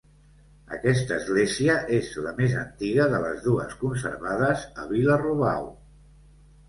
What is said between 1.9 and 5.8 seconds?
és la més antiga de les dues conservades a Vila-robau.